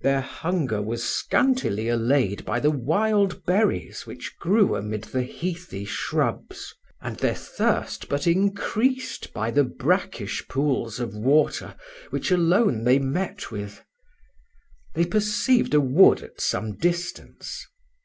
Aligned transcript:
Their 0.00 0.20
hunger 0.20 0.82
was 0.82 1.04
scantily 1.04 1.88
allayed 1.88 2.44
by 2.44 2.58
the 2.58 2.72
wild 2.72 3.44
berries 3.44 4.04
which 4.04 4.36
grew 4.40 4.74
amid 4.74 5.04
the 5.04 5.22
heathy 5.22 5.84
shrubs; 5.84 6.74
and 7.00 7.16
their 7.18 7.36
thirst 7.36 8.08
but 8.08 8.26
increased 8.26 9.32
by 9.32 9.52
the 9.52 9.62
brackish 9.62 10.48
pools 10.48 10.98
of 10.98 11.14
water 11.14 11.76
which 12.10 12.32
alone 12.32 12.82
they 12.82 12.98
met 12.98 13.52
with. 13.52 13.84
They 14.96 15.04
perceived 15.04 15.72
a 15.72 15.80
wood 15.80 16.20
at 16.20 16.40
some 16.40 16.76
distance. 16.76 17.64